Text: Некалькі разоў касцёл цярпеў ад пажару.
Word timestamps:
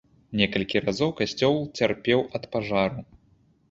Некалькі 0.39 0.81
разоў 0.85 1.13
касцёл 1.21 1.55
цярпеў 1.77 2.19
ад 2.41 2.53
пажару. 2.57 3.11